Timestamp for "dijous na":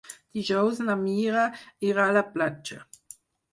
0.37-0.95